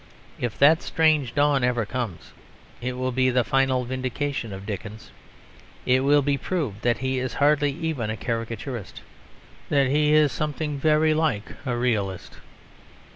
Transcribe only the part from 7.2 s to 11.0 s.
hardly even a caricaturist; that he is something